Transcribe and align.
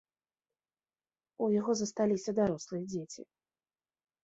У 1.41 1.51
яго 1.59 1.71
засталіся 1.83 2.35
дарослыя 2.41 2.83
дзеці. 2.91 3.21